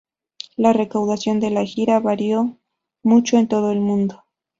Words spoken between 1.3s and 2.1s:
de la gira